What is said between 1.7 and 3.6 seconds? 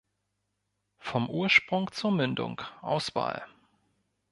zur Mündung, Auswahl.